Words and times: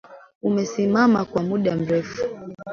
Umesimama 0.47 1.19
kwa 1.29 1.41
muda 1.47 1.71
mrefu. 1.79 2.21